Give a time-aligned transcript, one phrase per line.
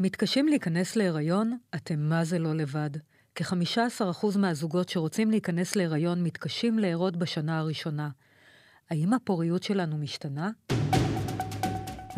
[0.00, 1.56] מתקשים להיכנס להיריון?
[1.74, 2.90] אתם מה זה לא לבד.
[3.34, 8.08] כ-15% מהזוגות שרוצים להיכנס להיריון מתקשים להרות בשנה הראשונה.
[8.90, 10.50] האם הפוריות שלנו משתנה?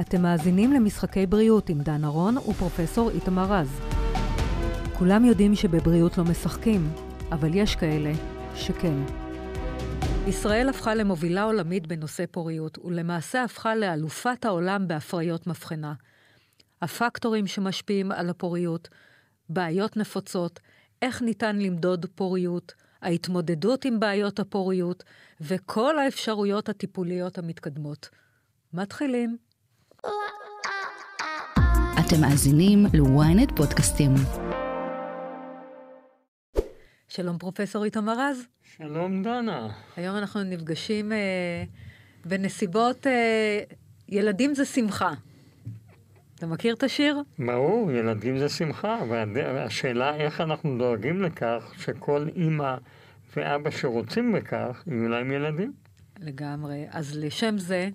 [0.01, 3.81] אתם מאזינים למשחקי בריאות עם דן ארון ופרופסור איתמר רז.
[4.99, 6.91] כולם יודעים שבבריאות לא משחקים,
[7.33, 8.13] אבל יש כאלה
[8.55, 9.03] שכן.
[10.27, 15.93] ישראל הפכה למובילה עולמית בנושא פוריות, ולמעשה הפכה לאלופת העולם בהפריות מבחנה.
[16.83, 18.89] הפקטורים שמשפיעים על הפוריות,
[19.49, 20.61] בעיות נפוצות,
[21.03, 25.05] איך ניתן למדוד פוריות, ההתמודדות עם בעיות הפוריות,
[25.41, 28.09] וכל האפשרויות הטיפוליות המתקדמות.
[28.73, 29.37] מתחילים.
[32.01, 34.11] אתם מאזינים ל-ynet פודקאסטים.
[37.09, 38.47] שלום פרופסור איתמר רז.
[38.77, 39.69] שלום דנה.
[39.97, 41.65] היום אנחנו נפגשים אה,
[42.25, 43.61] בנסיבות אה,
[44.09, 45.13] ילדים זה שמחה.
[46.39, 47.23] אתה מכיר את השיר?
[47.39, 52.75] ברור, ילדים זה שמחה, והשאלה איך אנחנו דואגים לכך שכל אימא
[53.37, 55.73] ואבא שרוצים בכך, יהיו להם ילדים.
[56.21, 56.87] לגמרי.
[56.91, 57.89] אז לשם זה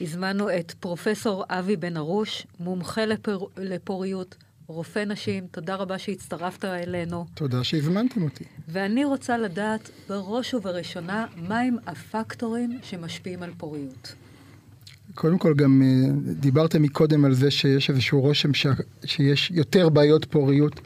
[0.00, 3.50] הזמנו את פרופסור אבי בן ארוש, מומחה לפור...
[3.56, 7.26] לפוריות, רופא נשים, תודה רבה שהצטרפת אלינו.
[7.34, 8.44] תודה שהזמנתם אותי.
[8.68, 14.14] ואני רוצה לדעת בראש ובראשונה, מהם הפקטורים שמשפיעים על פוריות.
[15.14, 18.66] קודם כל, גם אה, דיברתם מקודם על זה שיש איזשהו רושם ש...
[19.04, 20.80] שיש יותר בעיות פוריות.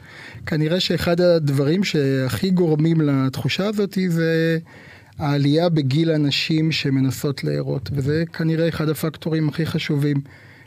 [0.45, 4.57] כנראה שאחד הדברים שהכי גורמים לתחושה הזאת זה
[5.17, 10.17] העלייה בגיל הנשים שמנסות להרות, וזה כנראה אחד הפקטורים הכי חשובים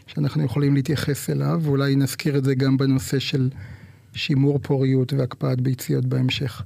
[0.06, 3.48] שאנחנו יכולים להתייחס אליו, ואולי נזכיר את זה גם בנושא של
[4.14, 6.62] שימור פוריות והקפאת ביציות בהמשך.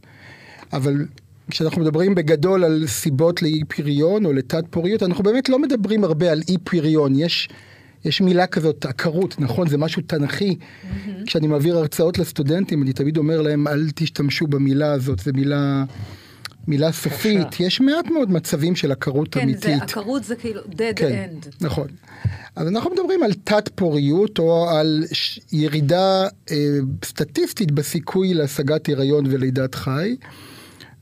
[0.73, 1.07] אבל
[1.51, 6.33] כשאנחנו מדברים בגדול על סיבות לאי פריון או לתת פוריות, אנחנו באמת לא מדברים הרבה
[6.33, 7.15] על אי פריון.
[7.17, 7.49] יש,
[8.05, 9.69] יש מילה כזאת, עקרות, נכון?
[9.69, 10.57] זה משהו תנכי.
[10.59, 11.27] Mm-hmm.
[11.27, 15.85] כשאני מעביר הרצאות לסטודנטים, אני תמיד אומר להם, אל תשתמשו במילה הזאת, זו מילה...
[16.67, 19.65] מילה סופית, יש מעט מאוד מצבים של עקרות כן, אמיתית.
[19.65, 21.49] כן, עקרות זה כאילו dead כן, end.
[21.61, 21.89] נכון.
[22.57, 25.05] אז אנחנו מדברים על תת פוריות או על
[25.53, 26.57] ירידה אה,
[27.05, 30.17] סטטיסטית בסיכוי להשגת הריון ולידת חי.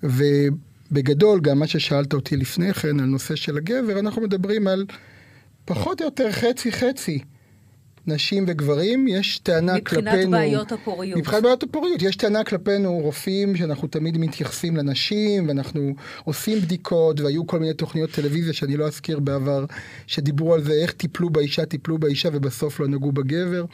[0.03, 4.87] ובגדול, גם מה ששאלת אותי לפני כן על נושא של הגבר, אנחנו מדברים על
[5.65, 7.19] פחות או יותר חצי חצי.
[8.07, 10.13] נשים וגברים, יש טענה מבחינת כלפינו...
[10.13, 11.19] מבחינת בעיות הפוריות.
[11.19, 12.03] מבחינת בעיות הפוריות.
[12.03, 18.11] יש טענה כלפינו רופאים שאנחנו תמיד מתייחסים לנשים, ואנחנו עושים בדיקות, והיו כל מיני תוכניות
[18.11, 19.65] טלוויזיה שאני לא אזכיר בעבר,
[20.07, 23.65] שדיברו על זה, איך טיפלו באישה, טיפלו באישה, ובסוף לא נגעו בגבר.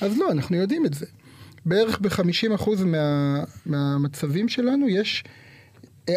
[0.00, 1.06] אז לא, אנחנו יודעים את זה.
[1.66, 5.24] בערך ב-50% מה, מהמצבים שלנו יש...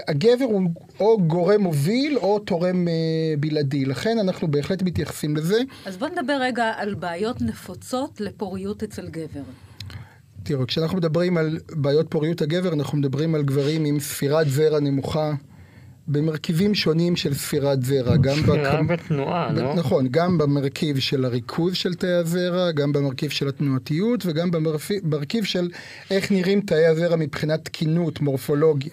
[0.07, 0.61] הגבר הוא
[0.99, 2.93] או גורם מוביל או תורם אה,
[3.39, 5.61] בלעדי, לכן אנחנו בהחלט מתייחסים לזה.
[5.85, 9.41] אז בוא נדבר רגע על בעיות נפוצות לפוריות אצל גבר.
[10.43, 15.33] תראו, כשאנחנו מדברים על בעיות פוריות הגבר, אנחנו מדברים על גברים עם ספירת זרע נמוכה.
[16.07, 18.17] במרכיבים שונים של ספירת זרע.
[18.17, 18.91] גם ספירה בכ...
[18.91, 19.75] בתנועה, לא?
[19.75, 25.69] נכון, גם במרכיב של הריכוז של תאי הזרע, גם במרכיב של התנועתיות וגם במרכיב של
[26.11, 28.91] איך נראים תאי הזרע מבחינת תקינות, מורפולוגיה.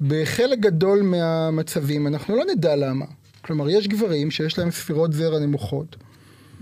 [0.00, 3.04] בחלק גדול מהמצבים אנחנו לא נדע למה.
[3.42, 5.96] כלומר, יש גברים שיש להם ספירות זרע נמוכות.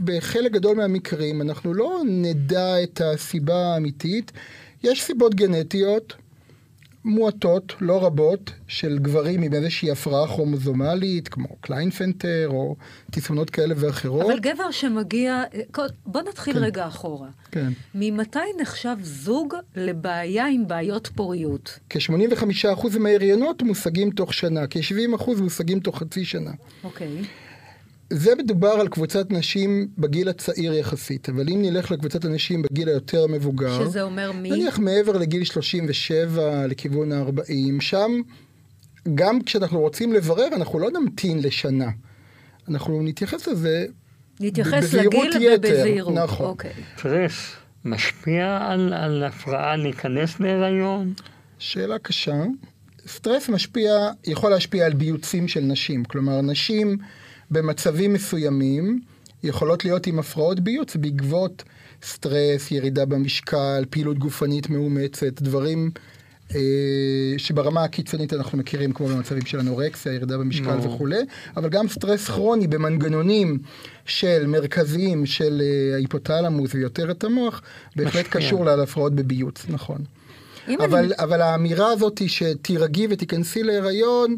[0.04, 4.32] בחלק גדול מהמקרים אנחנו לא נדע את הסיבה האמיתית.
[4.84, 6.14] יש סיבות גנטיות,
[7.06, 12.76] מועטות, לא רבות, של גברים עם איזושהי הפרעה כרומוזומלית, כמו קליינפנטר או
[13.10, 14.26] תסמונות כאלה ואחרות.
[14.30, 15.42] אבל גבר שמגיע,
[16.06, 16.62] בוא נתחיל כן.
[16.62, 17.28] רגע אחורה.
[17.50, 17.72] כן.
[17.94, 21.78] ממתי נחשב זוג לבעיה עם בעיות פוריות?
[21.90, 26.50] כ-85% מההריונות מושגים תוך שנה, כ-70% מושגים תוך חצי שנה.
[26.84, 27.22] אוקיי.
[28.10, 33.26] זה מדובר על קבוצת נשים בגיל הצעיר יחסית, אבל אם נלך לקבוצת הנשים בגיל היותר
[33.26, 34.50] מבוגר, שזה אומר מי?
[34.50, 38.20] נניח מעבר לגיל 37 לכיוון ה-40, שם
[39.14, 41.90] גם כשאנחנו רוצים לברר, אנחנו לא נמתין לשנה.
[42.68, 43.86] אנחנו נתייחס לזה
[44.40, 46.14] נתייחס לגיל ובזהירות.
[46.14, 46.46] נכון.
[46.46, 46.72] אוקיי.
[46.98, 47.52] סטרס
[47.84, 51.12] משפיע על, על הפרעה להיכנס להיריון?
[51.58, 52.42] שאלה קשה.
[53.06, 56.04] סטרס משפיע, יכול להשפיע על ביוצים של נשים.
[56.04, 56.98] כלומר, נשים...
[57.50, 59.00] במצבים מסוימים
[59.42, 61.62] יכולות להיות עם הפרעות ביוץ בעקבות
[62.02, 65.90] סטרס, ירידה במשקל, פעילות גופנית מאומצת, דברים
[66.54, 70.86] אה, שברמה הקיצונית אנחנו מכירים כמו במצבים של אנורקסיה, ירידה במשקל no.
[70.86, 71.20] וכולי,
[71.56, 73.58] אבל גם סטרס כרוני במנגנונים
[74.04, 77.62] של מרכזיים של אה, ההיפותלמוס ויותר את המוח,
[77.96, 79.98] בהחלט קשור להפרעות בביוץ, נכון.
[80.78, 81.14] אבל, אני...
[81.18, 84.36] אבל האמירה הזאת שתירגעי ותיכנסי להיריון,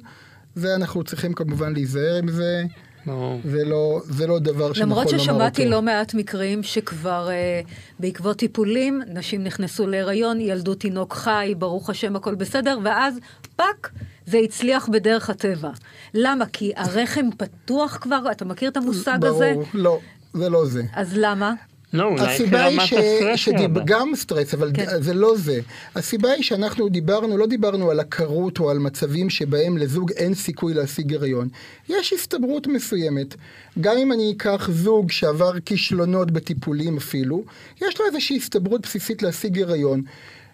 [0.54, 2.62] זה אנחנו צריכים כמובן להיזהר עם זה.
[3.08, 3.40] ברור.
[3.44, 5.18] זה לא, זה לא דבר שנכון לומר למרות אותו.
[5.18, 7.60] ששמעתי לא מעט מקרים שכבר אה,
[7.98, 13.18] בעקבות טיפולים, נשים נכנסו להיריון, ילדו תינוק חי, ברוך השם הכל בסדר, ואז
[13.56, 13.90] פאק,
[14.26, 15.70] זה הצליח בדרך הטבע.
[16.14, 16.44] למה?
[16.46, 19.52] כי הרחם פתוח כבר, אתה מכיר את המושג הזה?
[19.54, 20.00] ברור, לא,
[20.34, 20.82] זה לא זה.
[20.94, 21.54] אז למה?
[21.92, 22.92] לא, אולי הסיבה היא כרמת ש...
[22.92, 23.70] הסטרס שדיב...
[23.84, 24.86] גם סטרס, אבל כן.
[25.00, 25.60] זה לא זה.
[25.94, 30.74] הסיבה היא שאנחנו דיברנו, לא דיברנו על עקרות או על מצבים שבהם לזוג אין סיכוי
[30.74, 31.48] להשיג הריון.
[31.88, 33.34] יש הסתברות מסוימת.
[33.80, 37.44] גם אם אני אקח זוג שעבר כישלונות בטיפולים אפילו,
[37.82, 40.02] יש לו איזושהי הסתברות בסיסית להשיג הריון.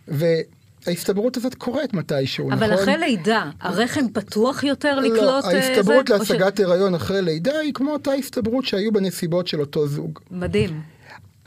[0.08, 2.82] וההסתברות הזאת קורית מתישהו, אבל נכון?
[2.82, 5.44] אחרי לידה, הרחם פתוח יותר לא, לקלוט...
[5.44, 6.14] אה, ההסתברות זה?
[6.16, 10.18] או ש- להשגת הריון אחרי לידה היא כמו אותה הסתברות שהיו בנסיבות של אותו זוג.
[10.30, 10.93] מדהים.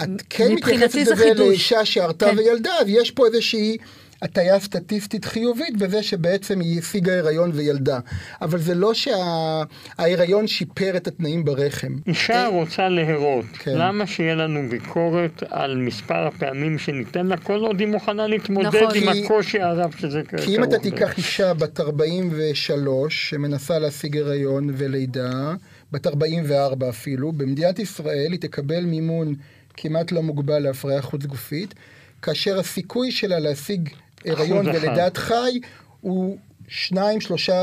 [0.01, 1.33] את כן מתייחסת זה לזה.
[1.33, 2.37] לאישה שהרתה כן.
[2.37, 3.77] וילדה, אז יש פה איזושהי
[4.21, 7.99] הטיה סטטיסטית חיובית בזה שבעצם היא השיגה הריון וילדה.
[8.41, 11.95] אבל זה לא שההיריון שיפר את התנאים ברחם.
[12.07, 13.71] אישה רוצה להרות, כן.
[13.75, 18.89] למה שיהיה לנו ביקורת על מספר הפעמים שניתן לה כל עוד היא מוכנה להתמודד נכון.
[18.95, 20.79] עם כי- הקושי הרב שזה כרוך כי אם אתה?
[20.79, 25.53] תיקח אישה בת 43 שמנסה להשיג הריון ולידה,
[25.91, 29.35] בת 44 אפילו, במדינת ישראל היא תקבל מימון
[29.77, 31.73] כמעט לא מוגבל להפריה חוץ גופית,
[32.21, 33.89] כאשר הסיכוי שלה להשיג
[34.25, 34.67] הריון.
[34.67, 35.59] ולידת חי
[36.01, 36.37] הוא
[36.69, 36.93] 2-3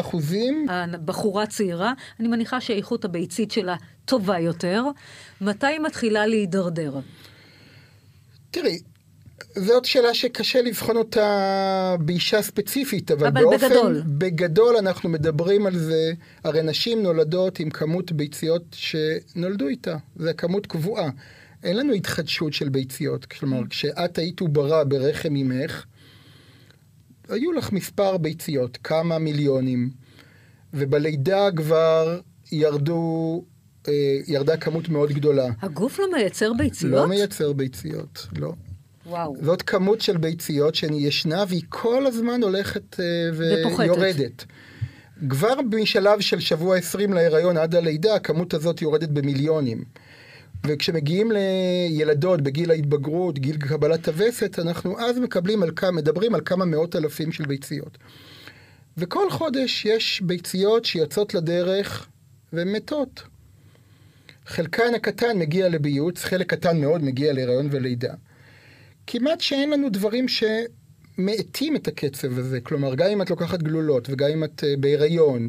[0.00, 0.66] אחוזים.
[0.70, 4.84] הבחורה צעירה, אני מניחה שאיכות הביצית שלה טובה יותר.
[5.40, 7.00] מתי היא מתחילה להידרדר?
[8.50, 8.78] תראי,
[9.56, 13.68] זאת שאלה שקשה לבחון אותה באישה ספציפית, אבל, אבל באופן...
[13.68, 14.02] בגדול.
[14.06, 16.12] בגדול אנחנו מדברים על זה,
[16.44, 21.10] הרי נשים נולדות עם כמות ביציות שנולדו איתה, זה כמות קבועה.
[21.64, 25.84] אין לנו התחדשות של ביציות, כלומר, כשאת היית עוברה ברחם אמך,
[27.28, 29.90] היו לך מספר ביציות, כמה מיליונים,
[30.74, 32.20] ובלידה כבר
[32.52, 33.44] ירדו,
[33.88, 33.92] אה,
[34.26, 35.46] ירדה כמות מאוד גדולה.
[35.62, 36.92] הגוף לא מייצר ביציות?
[36.92, 38.52] לא מייצר ביציות, לא.
[39.06, 39.36] וואו.
[39.42, 43.04] זאת כמות של ביציות שישנה והיא כל הזמן הולכת אה.
[43.78, 44.44] ויורדת.
[45.28, 49.84] כבר משלב של שבוע 20 להיריון עד הלידה, הכמות הזאת יורדת במיליונים.
[50.66, 56.64] וכשמגיעים לילדות בגיל ההתבגרות, גיל קבלת הווסת, אנחנו אז מקבלים על כמה, מדברים על כמה
[56.64, 57.98] מאות אלפים של ביציות.
[58.96, 62.08] וכל חודש יש ביציות שיוצאות לדרך
[62.52, 63.22] והן מתות.
[64.46, 68.14] חלקן הקטן מגיע לביוץ, חלק קטן מאוד מגיע להיריון ולידה.
[69.06, 72.60] כמעט שאין לנו דברים שמאטים את הקצב הזה.
[72.60, 75.48] כלומר, גם אם את לוקחת גלולות וגם אם את אה, בהיריון,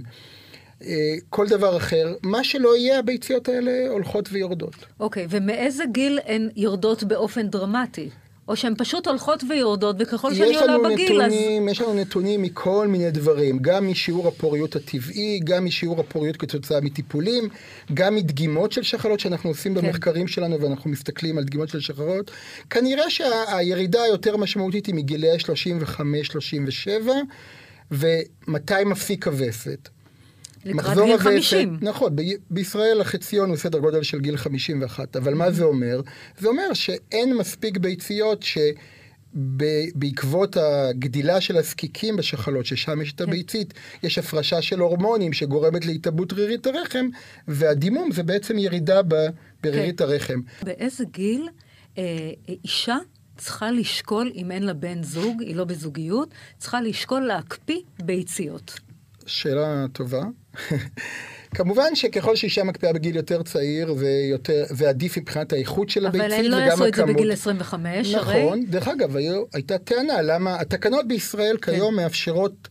[1.30, 4.75] כל דבר אחר, מה שלא יהיה, הביציות האלה הולכות ויורדות.
[5.00, 8.10] אוקיי, ומאיזה גיל הן יורדות באופן דרמטי?
[8.48, 11.31] או שהן פשוט הולכות ויורדות, וככל שאני עולה בגיל, אז...
[11.31, 16.81] נתונים, יש לנו נתונים מכל מיני דברים, גם משיעור הפוריות הטבעי, גם משיעור הפוריות כתוצאה
[16.81, 17.50] מטיפולים,
[17.94, 19.81] גם מדגימות של שחלות שאנחנו עושים כן.
[19.81, 22.31] במחקרים שלנו ואנחנו מסתכלים על דגימות של שחלות.
[22.69, 25.38] כנראה שהירידה היותר משמעותית היא מגילאי
[26.88, 26.89] 35-37,
[27.92, 29.89] ומתי מפסיק הווסת.
[30.66, 31.78] לקראת גיל הווסת- 50.
[31.82, 36.02] נכון, ב- בישראל החציון הוא סדר גודל של גיל 51, אבל מה זה אומר?
[36.40, 38.44] זה אומר שאין מספיק ביציות
[39.34, 43.74] שבעקבות הגדילה של הזקיקים בשחלות, ששם יש את הביצית,
[44.04, 47.06] יש הפרשה של הורמונים שגורמת להתאבות רירית הרחם,
[47.48, 49.02] והדימום זה בעצם ירידה
[49.64, 50.40] ברירית הרחם.
[50.64, 51.48] באיזה גיל
[51.98, 52.04] אה,
[52.64, 52.98] אישה
[53.38, 58.80] צריכה לשקול, אם אין לה בן זוג, היא לא בזוגיות, צריכה לשקול להקפיא ביציות?
[59.25, 60.24] שאלה טובה.
[61.56, 66.32] כמובן שככל שאישה מקפיאה בגיל יותר צעיר, זה, יותר, זה עדיף מבחינת האיכות של הביצית
[66.32, 66.60] אבל וגם הם הכמות.
[66.60, 68.44] לא יעשו את זה בגיל 25, הרי.
[68.44, 68.66] נכון.
[68.66, 71.72] דרך אגב, היו, הייתה טענה למה התקנות בישראל כן.
[71.72, 72.68] כיום מאפשרות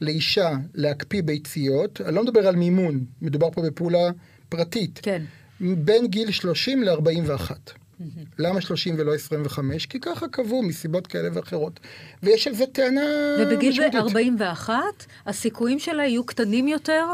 [0.00, 4.10] לאישה להקפיא ביציות, אני לא מדבר על מימון, מדובר פה בפעולה
[4.48, 5.22] פרטית, כן.
[5.60, 7.50] בין גיל 30 ל-41.
[8.38, 9.86] למה 30 ולא 25?
[9.86, 11.80] כי ככה קבעו מסיבות כאלה ואחרות.
[12.22, 13.00] ויש על זה טענה
[13.38, 13.94] ובגיל משמעותית.
[13.94, 14.76] 41,
[15.26, 17.06] הסיכויים שלה יהיו קטנים יותר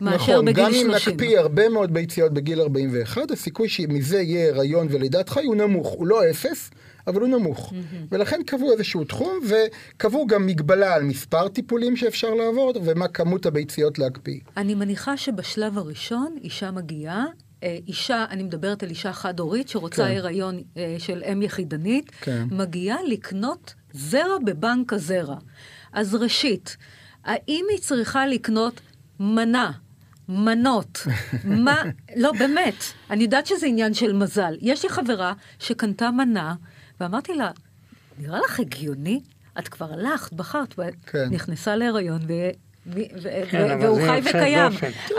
[0.00, 0.88] מאשר נכון, בגיל גם 30.
[0.88, 5.88] אם נקפיא הרבה מאוד ביציות בגיל 41, הסיכוי שמזה יהיה הריון ולידת חי הוא נמוך.
[5.88, 6.70] הוא לא אפס,
[7.06, 7.72] אבל הוא נמוך.
[8.10, 13.98] ולכן קבעו איזשהו תחום, וקבעו גם מגבלה על מספר טיפולים שאפשר לעבור, ומה כמות הביציות
[13.98, 14.40] להקפיא.
[14.56, 17.24] אני מניחה שבשלב הראשון אישה מגיעה,
[17.62, 20.16] אישה, אני מדברת על אישה חד-הורית שרוצה כן.
[20.16, 22.46] הריון אה, של אם יחידנית, כן.
[22.50, 25.36] מגיעה לקנות זרע בבנק הזרע.
[25.92, 26.76] אז ראשית,
[27.24, 28.80] האם היא צריכה לקנות
[29.20, 29.72] מנה?
[30.30, 31.06] מנות,
[31.64, 31.82] מה,
[32.16, 32.74] לא באמת,
[33.10, 34.54] אני יודעת שזה עניין של מזל.
[34.60, 36.54] יש לי חברה שקנתה מנה,
[37.00, 37.50] ואמרתי לה,
[38.18, 39.20] נראה לך הגיוני?
[39.58, 41.28] את כבר הלכת, בחרת, כן.
[41.30, 42.50] נכנסה להיריון, ו-
[43.50, 44.72] כן, והוא חי וקיים.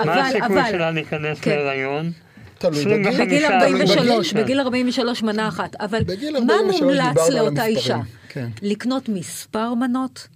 [0.05, 1.51] מה הסיכוי אבל- שלה להיכנס כן.
[1.51, 2.12] להיריון?
[2.60, 3.25] תלוי 25 בגיל.
[3.25, 4.44] בגיל תלוי 43, בגיל.
[4.44, 5.75] בגיל 43 מנה אחת.
[5.75, 6.01] אבל
[6.46, 7.66] מה 43 מומלץ לאותה.
[7.66, 7.98] אישה?
[8.30, 8.50] כן.
[8.62, 10.28] לקנות מספר מנות?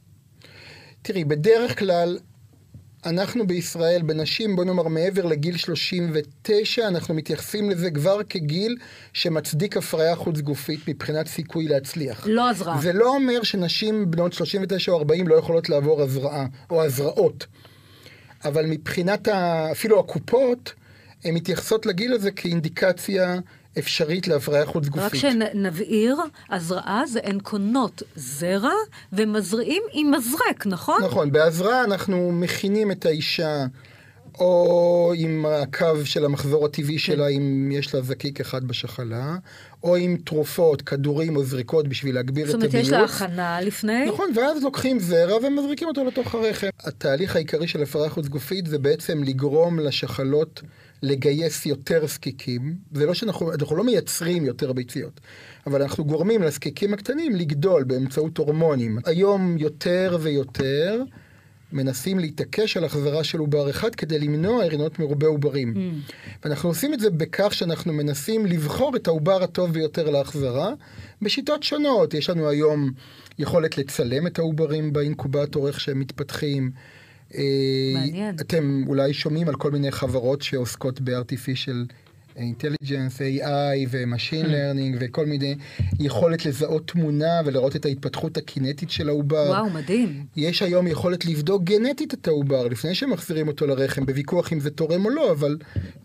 [1.02, 2.18] תראי, בדרך כלל,
[3.06, 8.76] אנחנו בישראל, בנשים, בוא נאמר, מעבר לגיל 39, אנחנו מתייחסים לזה כבר כגיל
[9.14, 12.28] שמצדיק הפריה חוץ גופית מבחינת סיכוי להצליח.
[12.30, 12.82] לא הזרעה.
[12.82, 17.46] זה לא אומר שנשים בנות 39 או 40 לא יכולות לעבור הזרעה, או הזרעות.
[18.46, 19.68] אבל מבחינת ה...
[19.72, 20.74] אפילו הקופות,
[21.26, 23.40] הן מתייחסות לגיל הזה כאינדיקציה
[23.80, 25.04] אפשרית להפריה חוץ גופית.
[25.04, 26.18] רק שנבהיר,
[26.50, 28.74] הזרעה זה הן קונות זרע
[29.14, 31.04] ומזריעים עם מזרק, נכון?
[31.04, 33.66] נכון, בהזרעה אנחנו מכינים את האישה
[34.40, 39.36] או עם הקו של המחזור הטבעי שלה, אם יש לה זקיק אחד בשחלה,
[39.84, 42.88] או עם תרופות, כדורים או זריקות בשביל להגביר זאת את אומרת, הביוץ.
[42.88, 44.06] יש לה הכנה לפני?
[44.06, 46.68] נכון, ואז לוקחים זרע ומזריקים אותו לתוך הרחם.
[46.80, 50.62] התהליך העיקרי של הפריה חוץ גופית זה בעצם לגרום לשחלות
[51.04, 52.76] לגייס יותר זקיקים.
[52.94, 55.20] זה לא שאנחנו אנחנו לא מייצרים יותר ביציות,
[55.68, 58.98] אבל אנחנו גורמים לזקיקים הקטנים לגדול באמצעות הורמונים.
[59.06, 61.04] היום יותר ויותר
[61.74, 65.74] מנסים להתעקש על החזרה של עובר אחד כדי למנוע הריונות מרובי עוברים.
[65.74, 66.12] Mm.
[66.44, 70.74] ואנחנו עושים את זה בכך שאנחנו מנסים לבחור את העובר הטוב ביותר להחזרה
[71.22, 72.14] בשיטות שונות.
[72.14, 72.92] יש לנו היום
[73.40, 76.72] יכולת לצלם את העוברים באינקובטור, איך שהם מתפתחים.
[77.36, 77.42] אה,
[77.94, 78.36] מעניין.
[78.42, 81.94] אתם אולי שומעים על כל מיני חברות שעוסקות ב-artificial
[82.38, 85.56] intelligence, AI ו-machine learning וכל מיני
[86.00, 89.46] יכולת לזהות תמונה ולראות את ההתפתחות הקינטית של העובר.
[89.50, 90.26] וואו, מדהים.
[90.36, 95.06] יש היום יכולת לבדוק גנטית את העובר לפני שמחזירים אותו לרחם, בוויכוח אם זה תורם
[95.06, 95.58] או לא, אבל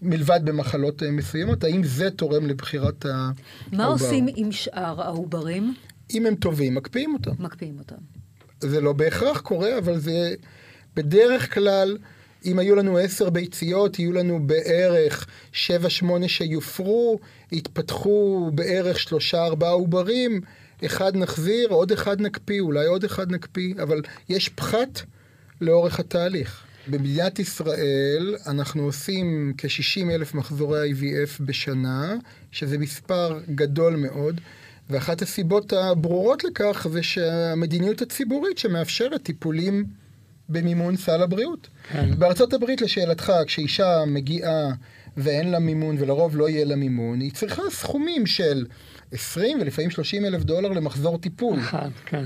[0.02, 3.30] מלבד במחלות אה, מסוימות, האם זה תורם לבחירת ה-
[3.73, 4.04] מה העובר.
[4.04, 5.75] עושים עם שאר העוברים?
[6.14, 7.30] אם הם טובים, מקפיאים אותם.
[7.38, 7.97] מקפיאים אותם.
[8.61, 10.35] זה לא בהכרח קורה, אבל זה
[10.97, 11.99] בדרך כלל,
[12.45, 17.18] אם היו לנו עשר ביציות, יהיו לנו בערך שבע, שמונה שיופרו,
[17.52, 20.40] יתפתחו בערך שלושה, ארבעה עוברים,
[20.87, 25.00] אחד נחזיר, עוד אחד נקפיא, אולי עוד אחד נקפיא, אבל יש פחת
[25.61, 26.64] לאורך התהליך.
[26.87, 32.16] במדינת ישראל אנחנו עושים כ-60 אלף מחזורי IVF בשנה,
[32.52, 34.40] שזה מספר גדול מאוד,
[34.90, 39.85] ואחת הסיבות הברורות לכך זה שהמדיניות הציבורית שמאפשרת טיפולים
[40.49, 41.69] במימון סל הבריאות.
[41.93, 42.11] כן.
[42.19, 44.69] בארצות הברית, לשאלתך, כשאישה מגיעה
[45.17, 48.67] ואין לה מימון, ולרוב לא יהיה לה מימון, היא צריכה סכומים של
[49.12, 51.59] 20 ולפעמים 30 אלף דולר למחזור טיפול.
[51.59, 52.25] אחד, כן.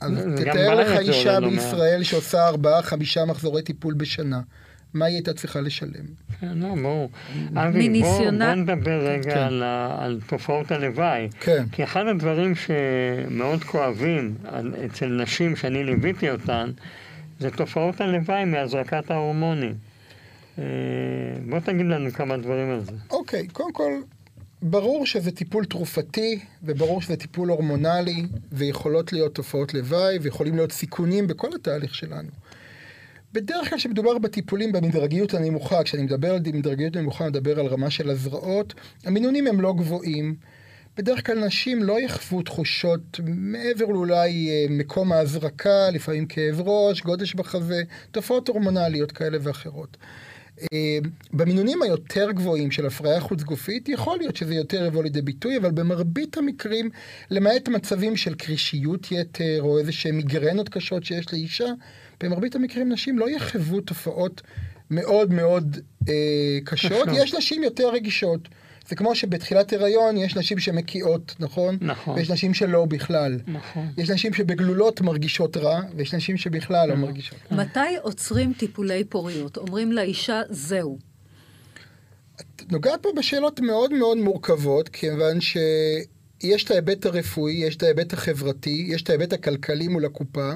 [0.00, 1.48] אז תתאר לך אישה לא.
[1.48, 4.40] בישראל שעושה ארבעה, חמישה מחזורי טיפול בשנה.
[4.94, 6.04] מה היא הייתה צריכה לשלם?
[6.40, 7.10] כן, לא, ברור.
[7.34, 9.38] אבי, בוא, מניסיונה- בוא נדבר רגע כן.
[9.40, 9.62] על,
[9.98, 11.28] על תופעות הלוואי.
[11.40, 11.64] כן.
[11.72, 16.70] כי אחד הדברים שמאוד כואבים על- אצל נשים שאני ליוויתי אותן,
[17.40, 19.74] זה תופעות הלוואי מהזרקת ההורמונים.
[20.58, 20.64] אה,
[21.48, 22.92] בוא תגיד לנו כמה דברים על זה.
[23.10, 23.92] אוקיי, קודם כל,
[24.62, 28.22] ברור שזה טיפול תרופתי, וברור שזה טיפול הורמונלי,
[28.52, 32.28] ויכולות להיות תופעות לוואי, ויכולים להיות סיכונים בכל התהליך שלנו.
[33.32, 37.90] בדרך כלל כשמדובר בטיפולים במדרגיות הנמוכה, כשאני מדבר על מדרגיות נמוכה, אני מדבר על רמה
[37.90, 38.74] של הזרעות,
[39.04, 40.34] המינונים הם לא גבוהים.
[40.96, 47.34] בדרך כלל נשים לא יחוו תחושות מעבר לאולי אה, מקום ההזרקה, לפעמים כאב ראש, גודש
[47.34, 49.96] בחזה, תופעות הורמונליות כאלה ואחרות.
[50.72, 50.98] אה,
[51.32, 55.70] במינונים היותר גבוהים של הפריה חוץ גופית, יכול להיות שזה יותר יבוא לידי ביטוי, אבל
[55.70, 56.90] במרבית המקרים,
[57.30, 61.68] למעט מצבים של קרישיות יתר או איזה שהן מיגרנות קשות שיש לאישה,
[62.22, 64.42] במרבית המקרים נשים לא יחוו תופעות
[64.90, 66.92] מאוד מאוד אה, קשות.
[66.92, 67.08] קשות.
[67.12, 68.48] יש נשים יותר רגישות.
[68.88, 71.78] זה כמו שבתחילת הריון יש נשים שמקיאות, נכון?
[71.80, 72.18] נכון.
[72.18, 73.38] ויש נשים שלא בכלל.
[73.46, 73.88] נכון.
[73.96, 77.38] יש נשים שבגלולות מרגישות רע, ויש נשים שבכלל לא מרגישות.
[77.50, 79.56] מתי עוצרים טיפולי פוריות?
[79.56, 80.98] אומרים לאישה, זהו.
[82.40, 88.12] את נוגעת פה בשאלות מאוד מאוד מורכבות, כיוון שיש את ההיבט הרפואי, יש את ההיבט
[88.12, 90.52] החברתי, יש את ההיבט הכלכלי מול הקופה.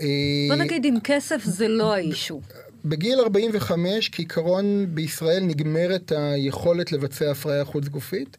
[0.00, 0.06] אה,
[0.48, 2.40] בוא נגיד, עם כסף זה לא האישו.
[2.88, 8.36] בגיל 45, כעיקרון, בישראל נגמרת היכולת לבצע הפריה חוץ גופית.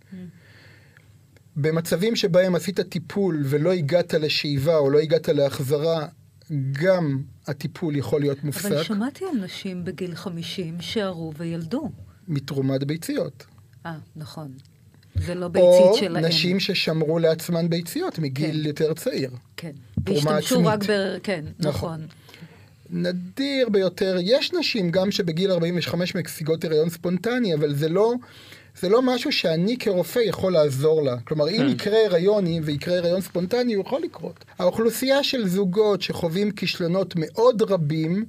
[1.55, 6.07] במצבים שבהם עשית טיפול ולא הגעת לשאיבה או לא הגעת להחזרה,
[6.71, 11.89] גם הטיפול יכול להיות אבל מופסק שמעתי על נשים בגיל 50 שערו וילדו.
[12.27, 13.45] מתרומת ביציות.
[13.85, 14.51] אה, נכון.
[15.15, 16.25] זה לא ביצית או שלהם.
[16.25, 18.67] נשים ששמרו לעצמן ביציות מגיל כן.
[18.67, 19.31] יותר צעיר.
[19.57, 19.71] כן.
[20.05, 20.89] והשתמשו רק עצמית.
[20.89, 21.17] ב...
[21.23, 21.69] כן, נכון.
[21.69, 22.07] נכון.
[22.89, 28.13] נדיר ביותר, יש נשים גם שבגיל 45 משיגות הריון ספונטני, אבל זה לא,
[28.79, 31.15] זה לא משהו שאני כרופא יכול לעזור לה.
[31.19, 31.69] כלומר, אם כן.
[31.69, 34.45] יקרה הריון ויקרה הריון ספונטני, הוא יכול לקרות.
[34.59, 38.25] האוכלוסייה של זוגות שחווים כישלונות מאוד רבים,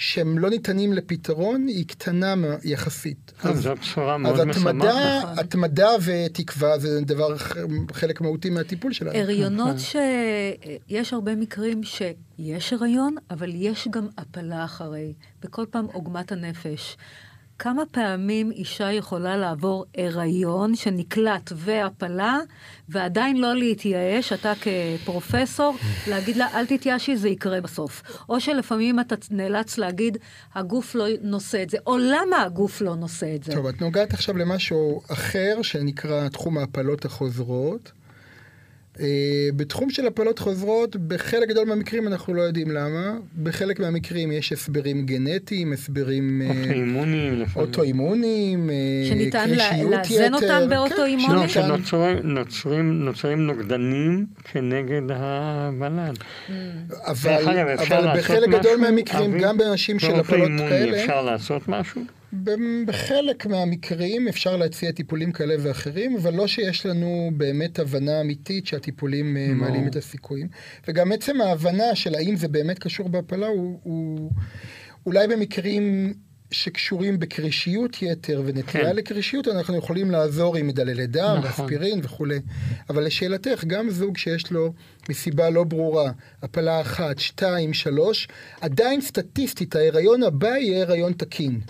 [0.00, 3.32] שהם לא ניתנים לפתרון, היא קטנה יחסית.
[3.42, 4.66] טוב, זו בשורה מאוד אז משמחת.
[4.66, 5.38] התמדה, נכון.
[5.38, 7.36] התמדה ותקווה זה דבר,
[7.92, 9.18] חלק מהותי מהטיפול שלנו.
[9.18, 15.12] הריונות שיש הרבה מקרים שיש הריון, אבל יש גם הפלה אחרי,
[15.44, 16.96] וכל פעם עוגמת הנפש.
[17.62, 22.38] כמה פעמים אישה יכולה לעבור הריון שנקלט והפלה,
[22.88, 25.76] ועדיין לא להתייאש, אתה כפרופסור,
[26.08, 28.02] להגיד לה, אל תתייאשי, זה יקרה בסוף.
[28.28, 30.18] או שלפעמים אתה נאלץ להגיד,
[30.54, 33.52] הגוף לא נושא את זה, או למה הגוף לא נושא את זה.
[33.52, 37.92] טוב, את נוגעת עכשיו למשהו אחר שנקרא תחום ההפלות החוזרות.
[38.96, 39.02] Uh,
[39.56, 43.12] בתחום של הפלות חוזרות, בחלק גדול מהמקרים אנחנו לא יודעים למה.
[43.42, 47.68] בחלק מהמקרים יש הסברים גנטיים, הסברים אה, אוטואימונים לפעמים.
[47.68, 48.74] אוטואימוניים, אה,
[49.08, 50.34] שניתן לאזן.
[50.34, 51.36] אותם כן, באוטואימונים?
[51.36, 51.68] לא, שניתן.
[51.68, 56.18] שנוצרים נוצרים, נוצרים נוגדנים כנגד הוולד.
[57.06, 59.40] אבל, אבל בחלק גדול מהמקרים, אבי?
[59.40, 62.19] גם באנשים של הפלות כאלה, אפשר לעשות משהו?
[62.86, 69.36] בחלק מהמקרים אפשר להציע טיפולים כאלה ואחרים, אבל לא שיש לנו באמת הבנה אמיתית שהטיפולים
[69.36, 69.54] אה, לא.
[69.54, 70.48] מעלים את הסיכויים.
[70.88, 74.30] וגם עצם ההבנה של האם זה באמת קשור בהפלה הוא, הוא
[75.06, 76.14] אולי במקרים
[76.50, 78.96] שקשורים בקרישיות יתר ונטייה כן.
[78.96, 81.64] לקרישיות, אנחנו יכולים לעזור עם מדללי דם, נכון.
[81.64, 82.38] אספירין וכולי.
[82.90, 84.72] אבל לשאלתך, גם זוג שיש לו
[85.08, 88.28] מסיבה לא ברורה, הפלה אחת, שתיים, שלוש,
[88.60, 91.60] עדיין סטטיסטית ההיריון הבא יהיה הריון תקין.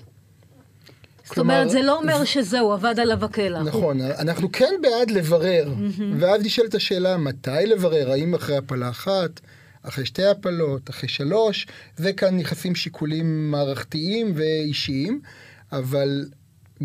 [1.30, 3.62] זאת אומרת, זה לא אומר שזהו, אבד עליו הקלח.
[3.62, 5.72] נכון, אנחנו כן בעד לברר,
[6.18, 9.40] ואז נשאלת השאלה מתי לברר, האם אחרי הפלה אחת,
[9.82, 11.66] אחרי שתי הפלות, אחרי שלוש,
[11.98, 15.20] וכאן נכנסים שיקולים מערכתיים ואישיים,
[15.72, 16.24] אבל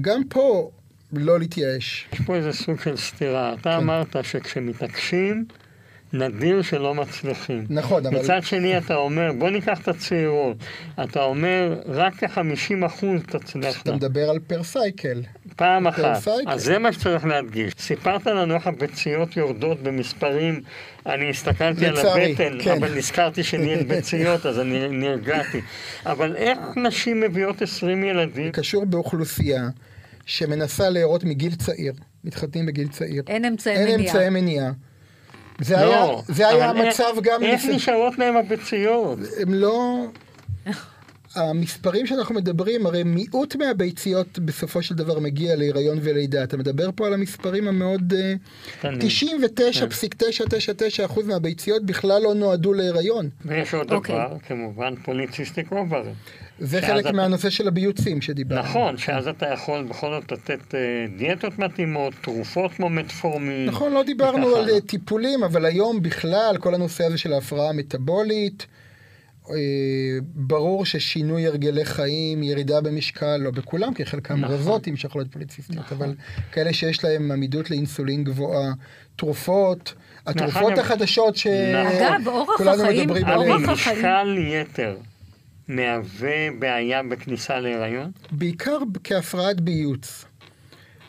[0.01, 0.71] גם פה
[1.13, 2.07] לא להתייאש.
[2.13, 3.53] יש פה איזה סוג של סתירה.
[3.53, 3.69] אתה כן.
[3.69, 5.45] אמרת שכשמתעקשים,
[6.17, 7.65] נדיר שלא מצליחים.
[7.69, 8.19] נכון, אבל...
[8.19, 10.57] מצד שני אתה אומר, בוא ניקח את הצעירות.
[11.03, 13.69] אתה אומר, רק כ-50 אחוז תצלחנה.
[13.81, 15.21] אתה מדבר על פר סייקל.
[15.55, 16.23] פעם פר אחת.
[16.23, 16.51] סייקל.
[16.51, 17.73] אז זה מה שצריך להדגיש.
[17.79, 20.61] סיפרת לנו איך הביציות יורדות במספרים,
[21.05, 22.71] אני הסתכלתי על לצערי, הבטן, כן.
[22.71, 25.61] אבל נזכרתי שנהיית ביציות, אז אני נרגעתי.
[26.05, 28.45] אבל איך נשים מביאות 20 ילדים?
[28.45, 29.69] זה קשור באוכלוסייה
[30.25, 33.23] שמנסה להרות מגיל צעיר, מתחתנים בגיל צעיר.
[33.27, 34.13] אין אמצעי אין מניעה.
[34.13, 34.71] אמצעי מניעה.
[35.61, 39.19] זה לא, היה, זה היה אבל המצב איך- גם איך לפני- נשארות להם הביציות?
[39.41, 40.05] הם לא...
[41.35, 46.43] המספרים שאנחנו מדברים, הרי מיעוט מהביציות בסופו של דבר מגיע להיריון ולידה.
[46.43, 48.13] אתה מדבר פה על המספרים המאוד...
[48.13, 48.33] אה,
[48.79, 48.99] קטנים.
[51.09, 53.29] 99.999% מהביציות בכלל לא נועדו להיריון.
[53.45, 54.15] ויש עוד אוקיי.
[54.15, 56.03] דבר, כמובן, פוליציסטיק אובר.
[56.59, 58.61] זה חלק אתה- מהנושא של הביוצים שדיברנו.
[58.61, 60.79] נכון, שאז אתה יכול בכל זאת לתת אה,
[61.17, 63.65] דיאטות מתאימות, תרופות כמו מטפורמין.
[63.65, 64.69] נכון, לא דיברנו וכך על.
[64.69, 68.65] אה, טיפולים, אבל היום בכלל, כל הנושא הזה של ההפרעה המטבולית,
[69.49, 69.55] אה,
[70.35, 74.55] ברור ששינוי הרגלי חיים, ירידה במשקל, לא בכולם, כי חלקם נכון.
[74.55, 76.13] רזות עם שחלות פוליציסטיות, אבל
[76.51, 78.71] כאלה שיש להם עמידות לאינסולין גבוהה,
[79.15, 79.93] תרופות,
[80.27, 81.35] התרופות אגב- החדשות
[81.99, 84.95] אגב, אורח שכולנו החיים- מדברים אורח עליהן, אבי, החיים- משקל יתר
[85.67, 88.11] מהווה בעיה בכניסה להיריון?
[88.31, 90.25] בעיקר כהפרעת ביוץ.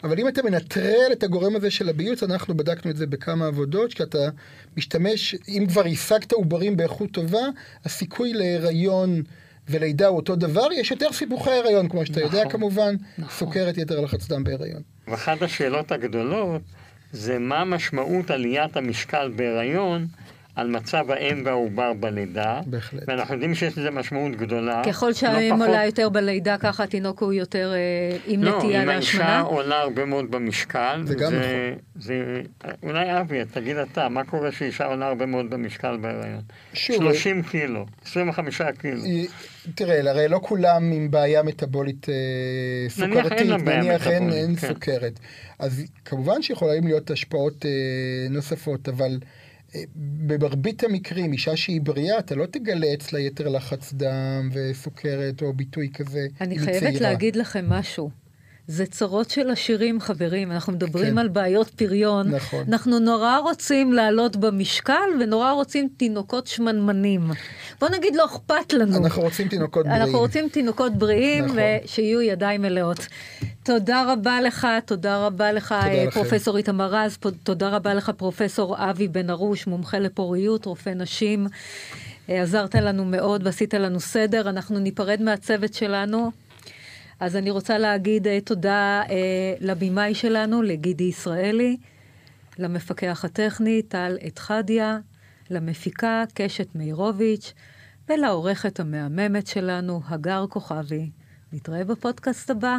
[0.04, 3.90] אבל אם אתה מנטרל את הגורם הזה של הביוץ, אנחנו בדקנו את זה בכמה עבודות,
[3.90, 4.28] שאתה
[4.76, 7.42] משתמש, אם כבר השגת עוברים באיכות טובה,
[7.84, 9.22] הסיכוי להיריון
[9.68, 13.30] ולידה הוא אותו דבר, יש יותר סיבוכי הריון, כמו שאתה יודע נכון, כמובן, נכון.
[13.30, 14.82] סוכרת יתר לחץ דם בהיריון.
[15.08, 16.62] ואחת השאלות הגדולות
[17.12, 20.06] זה מה משמעות עליית המשקל בהיריון
[20.56, 22.60] על מצב האם והעובר בלידה.
[22.66, 23.02] בהחלט.
[23.08, 24.82] ואנחנו יודעים שיש לזה משמעות גדולה.
[24.86, 28.82] ככל לא שהאם פחות- עולה יותר בלידה, ככה התינוק הוא יותר אה, עם לא, נטייה
[28.82, 29.40] אם האישה להשמנה.
[29.40, 31.40] עולה הרבה מאוד במשקל, זה גם נכון.
[32.00, 32.42] זה,
[32.82, 36.40] אולי אבי, תגיד אתה, מה קורה שאישה עולה הרבה מאוד במשקל בהיריון?
[36.74, 39.02] שוב, 30 קילו, 25 קילו.
[39.04, 39.28] היא-
[39.74, 42.14] תראה, הרי לא כולם עם בעיה מטבולית אה,
[43.06, 44.68] נניח סוכרתית, אין לה בעיה נניח אין, אין כן.
[44.68, 45.18] סוכרת.
[45.58, 47.70] אז כמובן שיכולים להיות השפעות אה,
[48.30, 49.18] נוספות, אבל
[50.26, 55.90] במרבית המקרים, אישה שהיא בריאה, אתה לא תגלה אצלה יתר לחץ דם וסוכרת או ביטוי
[55.94, 56.26] כזה.
[56.40, 57.00] אני חייבת צעירה.
[57.00, 58.10] להגיד לכם משהו.
[58.68, 60.52] זה צרות של עשירים, חברים.
[60.52, 61.18] אנחנו מדברים כן.
[61.18, 62.34] על בעיות פריון.
[62.34, 62.64] נכון.
[62.68, 67.30] אנחנו נורא רוצים לעלות במשקל, ונורא רוצים תינוקות שמנמנים.
[67.80, 68.96] בוא נגיד, לא אכפת לנו.
[68.96, 70.02] אנחנו רוצים תינוקות בריאים.
[70.02, 71.58] אנחנו רוצים תינוקות בריאים, נכון.
[71.84, 73.06] ושיהיו ידיים מלאות.
[73.62, 76.10] תודה רבה לך, תודה רבה לך, תודה אה.
[76.10, 81.46] פרופסור איתמר רז, תודה רבה לך, פרופסור אבי בן ארוש, מומחה לפוריות, רופא נשים.
[82.30, 84.48] אה, עזרת לנו מאוד ועשית לנו סדר.
[84.48, 86.45] אנחנו ניפרד מהצוות שלנו.
[87.20, 89.10] אז אני רוצה להגיד uh, תודה uh,
[89.60, 91.76] לבמאי שלנו, לגידי ישראלי,
[92.58, 94.98] למפקח הטכני, טל אתחדיה,
[95.50, 97.52] למפיקה, קשת מאירוביץ',
[98.08, 101.10] ולעורכת המהממת שלנו, הגר כוכבי.
[101.52, 102.78] נתראה בפודקאסט הבא.